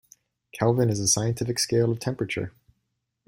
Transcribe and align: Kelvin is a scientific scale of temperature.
Kelvin 0.51 0.89
is 0.89 0.99
a 0.99 1.07
scientific 1.07 1.59
scale 1.59 1.91
of 1.91 1.99
temperature. 1.99 2.53